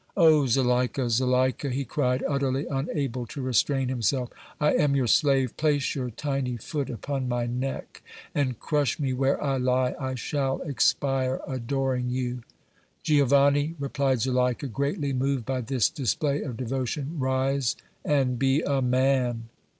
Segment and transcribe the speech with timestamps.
[0.17, 0.47] "Oh!
[0.47, 5.55] Zuleika, Zuleika," he cried, utterly unable to restrain himself, "I am your slave!
[5.57, 8.01] Place your tiny foot upon my neck
[8.33, 9.93] and crush me where I lie!
[9.99, 12.41] I shall expire adoring you!"
[13.03, 19.49] "Giovanni," replied Zuleika, greatly moved by this display of devotion, "rise and be a man!"